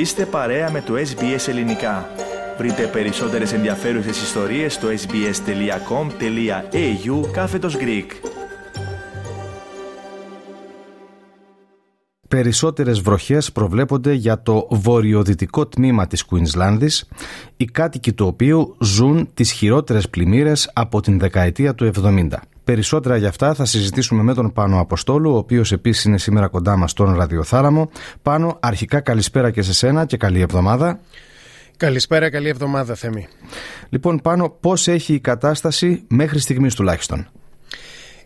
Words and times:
Είστε 0.00 0.26
παρέα 0.26 0.70
με 0.70 0.80
το 0.80 0.94
SBS 0.94 1.48
Ελληνικά. 1.48 2.08
Βρείτε 2.58 2.86
περισσότερες 2.86 3.52
ενδιαφέρουσες 3.52 4.22
ιστορίες 4.22 4.74
στο 4.74 4.88
sbs.com.au 4.88 5.30
κάθετος 7.32 7.76
Greek. 7.76 8.06
Περισσότερες 12.28 13.00
βροχές 13.00 13.52
προβλέπονται 13.52 14.12
για 14.12 14.42
το 14.42 14.66
βορειοδυτικό 14.70 15.66
τμήμα 15.66 16.06
της 16.06 16.24
Κουινσλάνδης, 16.24 17.08
οι 17.56 17.64
κάτοικοι 17.64 18.12
του 18.12 18.26
οποίου 18.26 18.76
ζουν 18.80 19.28
τις 19.34 19.52
χειρότερες 19.52 20.08
πλημμύρες 20.08 20.70
από 20.74 21.00
την 21.00 21.18
δεκαετία 21.18 21.74
του 21.74 21.84
70. 21.84 22.28
Περισσότερα 22.70 23.16
για 23.16 23.28
αυτά 23.28 23.54
θα 23.54 23.64
συζητήσουμε 23.64 24.22
με 24.22 24.34
τον 24.34 24.52
Πάνο 24.52 24.80
Αποστόλου, 24.80 25.32
ο 25.32 25.36
οποίος 25.36 25.72
επίσης 25.72 26.04
είναι 26.04 26.18
σήμερα 26.18 26.48
κοντά 26.48 26.76
μας 26.76 26.90
στον 26.90 27.14
Ραδιοθάλαμο. 27.14 27.90
Πάνο, 28.22 28.56
αρχικά 28.60 29.00
καλησπέρα 29.00 29.50
και 29.50 29.62
σε 29.62 29.72
σένα 29.72 30.04
και 30.04 30.16
καλή 30.16 30.40
εβδομάδα. 30.40 31.00
Καλησπέρα, 31.76 32.30
καλή 32.30 32.48
εβδομάδα, 32.48 32.94
Θέμη. 32.94 33.26
Λοιπόν, 33.88 34.20
Πάνο, 34.20 34.56
πώς 34.60 34.88
έχει 34.88 35.14
η 35.14 35.20
κατάσταση 35.20 36.04
μέχρι 36.08 36.38
στιγμής 36.38 36.74
τουλάχιστον; 36.74 37.28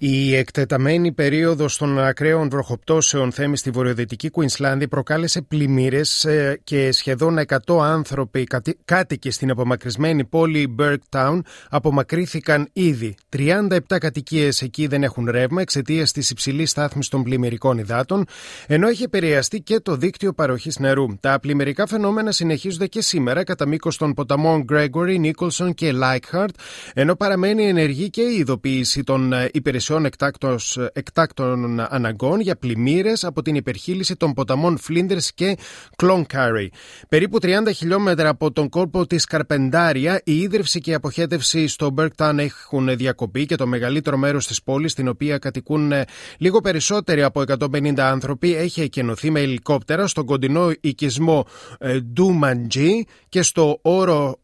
Η 0.00 0.36
εκτεταμένη 0.36 1.12
περίοδος 1.12 1.76
των 1.76 1.98
ακραίων 1.98 2.48
βροχοπτώσεων 2.48 3.32
θέμη 3.32 3.56
στη 3.56 3.70
βορειοδυτική 3.70 4.30
Κουινσλάνδη 4.30 4.88
προκάλεσε 4.88 5.42
πλημμύρες 5.42 6.24
ε, 6.24 6.60
και 6.64 6.92
σχεδόν 6.92 7.38
100 7.66 7.78
άνθρωποι 7.82 8.46
κάτοικοι 8.84 9.30
στην 9.30 9.50
απομακρυσμένη 9.50 10.24
πόλη 10.24 10.74
Bergtown 10.78 11.40
απομακρύθηκαν 11.70 12.68
ήδη. 12.72 13.14
37 13.36 13.78
κατοικίες 13.86 14.62
εκεί 14.62 14.86
δεν 14.86 15.02
έχουν 15.02 15.30
ρεύμα 15.30 15.60
εξαιτίας 15.60 16.12
της 16.12 16.30
υψηλής 16.30 16.70
στάθμης 16.70 17.08
των 17.08 17.22
πλημμυρικών 17.22 17.78
υδάτων, 17.78 18.24
ενώ 18.66 18.88
έχει 18.88 19.02
επηρεαστεί 19.02 19.60
και 19.60 19.80
το 19.80 19.96
δίκτυο 19.96 20.32
παροχής 20.32 20.78
νερού. 20.78 21.06
Τα 21.20 21.38
πλημμυρικά 21.40 21.86
φαινόμενα 21.86 22.32
συνεχίζονται 22.32 22.86
και 22.86 23.02
σήμερα 23.02 23.44
κατά 23.44 23.66
μήκος 23.66 23.96
των 23.96 24.14
ποταμών 24.14 24.64
Gregory, 24.72 25.30
Nicholson 25.30 25.74
και 25.74 25.92
Leichhardt, 26.02 26.54
ενώ 26.94 27.16
παραμένει 27.16 27.68
ενεργή 27.68 28.10
και 28.10 28.22
η 28.22 28.36
ειδοποίηση 28.36 29.02
των 29.02 29.32
ε, 29.32 29.48
υπηρεσιών 29.88 30.04
υπηρεσιών 30.04 30.90
εκτάκτων 30.92 31.80
αναγκών 31.80 32.40
για 32.40 32.56
πλημμύρες 32.56 33.24
από 33.24 33.42
την 33.42 33.54
υπερχείληση 33.54 34.16
των 34.16 34.32
ποταμών 34.32 34.78
Φλίντερ 34.78 35.18
και 35.34 35.56
Κλονκάρι. 35.96 36.72
Περίπου 37.08 37.38
30 37.42 37.48
χιλιόμετρα 37.74 38.28
από 38.28 38.52
τον 38.52 38.68
κόρπο 38.68 39.06
της 39.06 39.24
Καρπεντάρια, 39.24 40.20
η 40.24 40.38
ίδρυυση 40.38 40.80
και 40.80 40.90
η 40.90 40.94
αποχέτευση 40.94 41.66
στο 41.66 41.90
Μπέρκταν 41.90 42.38
έχουν 42.38 42.96
διακοπεί 42.96 43.46
και 43.46 43.56
το 43.56 43.66
μεγαλύτερο 43.66 44.16
μέρος 44.16 44.46
της 44.46 44.62
πόλης, 44.62 44.92
στην 44.92 45.08
οποία 45.08 45.38
κατοικούν 45.38 45.92
ε, 45.92 46.04
λίγο 46.38 46.60
περισσότεροι 46.60 47.22
από 47.22 47.42
150 47.46 47.98
άνθρωποι, 47.98 48.54
έχει 48.54 48.80
εκενωθεί 48.80 49.30
με 49.30 49.40
ελικόπτερα 49.40 50.06
στον 50.06 50.24
κοντινό 50.24 50.70
οικισμό 50.80 51.46
ε, 51.78 52.00
Ντούμαντζι 52.00 53.04
και 53.28 53.42
στο 53.42 53.78
όρο 53.82 54.40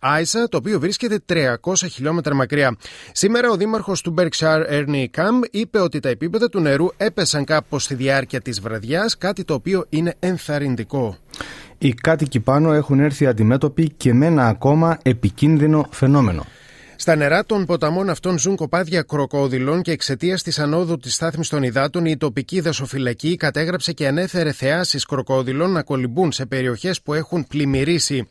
Άισα, 0.00 0.48
το 0.48 0.56
οποίο 0.56 0.80
βρίσκεται 0.80 1.20
300 1.28 1.74
χιλιόμετρα 1.90 2.34
μακριά. 2.34 2.76
Σήμερα 3.12 3.50
ο 3.50 3.56
δήμαρχος 3.56 4.00
του 4.00 4.14
Berkshire 4.18 4.70
Ernie 4.70 5.04
Καμ 5.10 5.40
είπε 5.50 5.80
ότι 5.80 6.00
τα 6.00 6.08
επίπεδα 6.08 6.48
του 6.48 6.60
νερού 6.60 6.86
έπεσαν 6.96 7.44
κάπως 7.44 7.82
στη 7.82 7.94
διάρκεια 7.94 8.40
της 8.40 8.60
βραδιάς, 8.60 9.18
κάτι 9.18 9.44
το 9.44 9.54
οποίο 9.54 9.86
είναι 9.88 10.14
ενθαρρυντικό. 10.18 11.16
Οι 11.78 11.94
κάτοικοι 11.94 12.40
πάνω 12.40 12.72
έχουν 12.72 13.00
έρθει 13.00 13.26
αντιμέτωποι 13.26 13.90
και 13.96 14.14
με 14.14 14.26
ένα 14.26 14.46
ακόμα 14.46 14.98
επικίνδυνο 15.02 15.86
φαινόμενο. 15.90 16.46
Στα 16.96 17.16
νερά 17.16 17.44
των 17.44 17.64
ποταμών 17.64 18.10
αυτών 18.10 18.38
ζουν 18.38 18.56
κοπάδια 18.56 19.02
κροκόδιλων 19.02 19.82
και 19.82 19.90
εξαιτίας 19.90 20.42
της 20.42 20.58
ανόδου 20.58 20.96
της 20.96 21.14
στάθμης 21.14 21.48
των 21.48 21.62
υδάτων, 21.62 22.04
η 22.04 22.16
τοπική 22.16 22.60
δασοφυλακή 22.60 23.36
κατέγραψε 23.36 23.92
και 23.92 24.06
ανέφερε 24.06 24.52
θεάσεις 24.52 25.04
κροκόδιλων 25.04 25.72
να 25.72 25.82
κολυμπούν 25.82 26.32
σε 26.32 26.46
περιοχές 26.46 27.02
που 27.02 27.14
έχουν 27.14 27.46
πλημμυρίσει. 27.46 28.26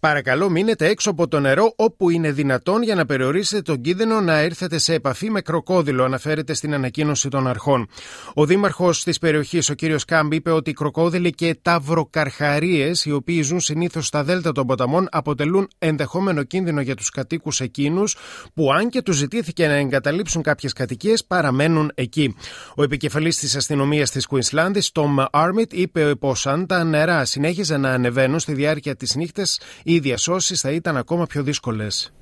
Παρακαλώ, 0.00 0.50
μείνετε 0.50 0.86
έξω 0.86 1.10
από 1.10 1.28
το 1.28 1.40
νερό 1.40 1.72
όπου 1.76 2.10
είναι 2.10 2.32
δυνατόν 2.32 2.82
για 2.82 2.94
να 2.94 3.06
περιορίσετε 3.06 3.62
τον 3.62 3.80
κίνδυνο 3.80 4.20
να 4.20 4.38
έρθετε 4.38 4.78
σε 4.78 4.94
επαφή 4.94 5.30
με 5.30 5.40
κροκόδιλο, 5.40 6.04
αναφέρεται 6.04 6.54
στην 6.54 6.74
ανακοίνωση 6.74 7.28
των 7.28 7.46
αρχών. 7.46 7.88
Ο 8.34 8.46
δήμαρχος 8.46 9.02
της 9.02 9.18
περιοχής, 9.18 9.70
ο 9.70 9.74
κ. 9.74 9.78
Κάμπ, 10.06 10.32
είπε 10.32 10.50
ότι 10.50 10.70
οι 10.70 10.72
κροκόδιλοι 10.72 11.30
και 11.30 11.56
ταυροκαρχαρίες, 11.62 13.04
οι 13.04 13.12
οποίοι 13.12 13.42
ζουν 13.42 13.60
συνήθως 13.60 14.06
στα 14.06 14.24
δέλτα 14.24 14.52
των 14.52 14.66
ποταμών, 14.66 15.08
αποτελούν 15.10 15.68
ενδεχόμενο 15.78 16.42
κίνδυνο 16.42 16.80
για 16.80 16.96
τους 16.96 17.10
κατοίκους 17.10 17.60
εκείνους 17.82 18.16
που, 18.54 18.72
αν 18.72 18.88
και 18.88 19.02
τους 19.02 19.16
ζητήθηκε 19.16 19.66
να 19.66 19.74
εγκαταλείψουν 19.74 20.42
κάποιες 20.42 20.72
κατοικίες, 20.72 21.24
παραμένουν 21.24 21.92
εκεί. 21.94 22.34
Ο 22.74 22.82
επικεφαλής 22.82 23.36
της 23.36 23.56
αστυνομίας 23.56 24.10
της 24.10 24.26
Κουινσλάνδη, 24.26 24.82
Τόμ 24.92 25.16
Άρμιτ, 25.30 25.72
είπε 25.72 26.14
πως 26.14 26.46
αν 26.46 26.66
τα 26.66 26.84
νερά 26.84 27.24
συνέχιζαν 27.24 27.80
να 27.80 27.90
ανεβαίνουν 27.90 28.38
στη 28.38 28.52
διάρκεια 28.52 28.96
της 28.96 29.14
νύχτας, 29.14 29.60
οι 29.82 29.98
διασώσεις 29.98 30.60
θα 30.60 30.70
ήταν 30.70 30.96
ακόμα 30.96 31.26
πιο 31.26 31.42
δύσκολες. 31.42 32.12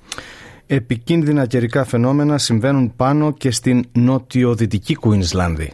Επικίνδυνα 0.67 1.45
καιρικά 1.45 1.83
φαινόμενα 1.83 2.37
συμβαίνουν 2.37 2.95
πάνω 2.95 3.33
και 3.33 3.51
στην 3.51 3.83
νοτιοδυτική 3.91 4.95
Κουινσλάνδη. 4.95 5.73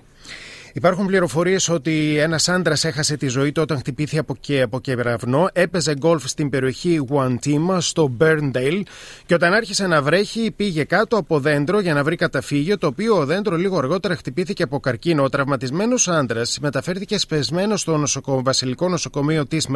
Υπάρχουν 0.77 1.05
πληροφορίες 1.05 1.69
ότι 1.69 2.17
ένας 2.17 2.49
άντρας 2.49 2.83
έχασε 2.83 3.17
τη 3.17 3.27
ζωή 3.27 3.51
του 3.51 3.61
όταν 3.61 3.77
χτυπήθηκε 3.77 4.19
από, 4.19 4.35
και, 4.39 4.61
από 4.61 4.79
κεραυνό. 4.79 5.49
Έπαιζε 5.53 5.95
γκολφ 5.95 6.27
στην 6.27 6.49
περιοχή 6.49 6.95
Γουαντίμα 6.95 7.81
στο 7.81 8.07
Μπέρντέιλ 8.07 8.85
και 9.25 9.33
όταν 9.33 9.53
άρχισε 9.53 9.87
να 9.87 10.01
βρέχει 10.01 10.51
πήγε 10.51 10.83
κάτω 10.83 11.17
από 11.17 11.39
δέντρο 11.39 11.79
για 11.79 11.93
να 11.93 12.03
βρει 12.03 12.15
καταφύγιο, 12.15 12.77
το 12.77 12.87
οποίο 12.87 13.17
ο 13.17 13.25
δέντρο 13.25 13.55
λίγο 13.55 13.77
αργότερα 13.77 14.15
χτυπήθηκε 14.15 14.63
από 14.63 14.79
καρκίνο. 14.79 15.23
Ο 15.23 15.29
τραυματισμένος 15.29 16.07
άντρας 16.07 16.57
μεταφέρθηκε 16.61 17.17
σπεσμένο 17.17 17.77
στο 17.77 17.97
νοσοκο... 17.97 18.41
βασιλικό 18.43 18.89
νοσοκομείο 18.89 19.45
της 19.45 19.67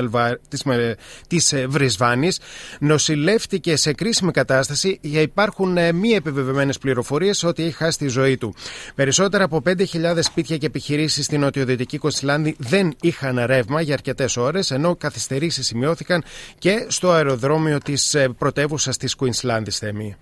της 1.28 1.54
ε, 1.54 1.68
Βρισβάνης. 1.68 2.40
Νοσηλεύτηκε 2.80 3.76
σε 3.76 3.94
κρίσιμη 3.94 4.32
κατάσταση. 4.32 5.00
Για 5.02 5.22
υπάρχουν 5.22 5.78
ε, 5.78 5.92
μη 5.92 6.10
επιβεβαιωμένες 6.10 6.78
πληροφορίες 6.78 7.44
ότι 7.44 7.64
έχει 7.64 7.76
χάσει 7.76 7.98
τη 7.98 8.08
ζωή 8.08 8.38
του. 8.38 8.54
Περισσότερα 8.96 9.44
από 9.44 9.62
5.000 9.66 9.86
σπίτια 10.22 10.58
και 10.58 10.66
επιχειρήσει 10.66 10.90
επιχειρήσεις 10.94 11.26
στην 11.26 11.40
νοτιοδυτική 11.40 11.98
Κοστιλάνδη 11.98 12.56
δεν 12.58 12.94
είχαν 13.02 13.40
ρεύμα 13.46 13.82
για 13.82 13.94
αρκετές 13.94 14.38
ώρες, 14.38 14.72
ενώ 14.72 14.96
καθυστερήσεις 14.96 15.66
σημειώθηκαν 15.66 16.24
και 16.58 16.86
στο 16.88 17.12
αεροδρόμιο 17.12 17.78
της 17.78 18.14
ε, 18.14 18.30
πρωτεύουσας 18.38 18.98
της 18.98 19.16
Κουινσλάνδης 19.16 19.78
Θέμη. 19.78 20.16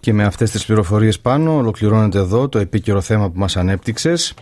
Και 0.00 0.12
με 0.12 0.24
αυτές 0.24 0.50
τις 0.50 0.64
πληροφορίες 0.64 1.20
πάνω, 1.20 1.56
ολοκληρώνεται 1.56 2.18
εδώ 2.18 2.48
το 2.48 2.58
επίκαιρο 2.58 3.00
θέμα 3.00 3.30
που 3.30 3.38
μας 3.38 3.56
ανέπτυξες. 3.56 4.34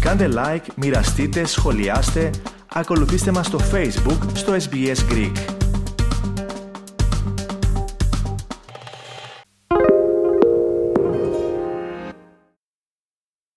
Κάντε 0.00 0.28
like, 0.34 0.66
μοιραστείτε, 0.76 1.46
σχολιάστε, 1.46 2.30
ακολουθήστε 2.72 3.30
μας 3.30 3.46
στο 3.46 3.58
Facebook 3.72 4.18
στο 4.32 4.54
SBS 4.54 5.12
Greek. 5.12 5.57